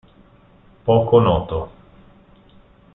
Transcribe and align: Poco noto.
Poco 0.85 1.19
noto. 1.21 1.59